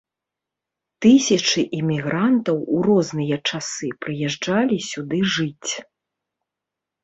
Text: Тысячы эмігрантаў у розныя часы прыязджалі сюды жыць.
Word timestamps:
Тысячы 1.05 1.61
эмігрантаў 1.81 2.57
у 2.77 2.81
розныя 2.89 3.35
часы 3.53 3.87
прыязджалі 4.07 4.77
сюды 4.91 5.17
жыць. 5.39 5.71